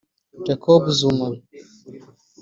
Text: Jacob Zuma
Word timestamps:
Jacob 0.45 0.81
Zuma 0.99 1.27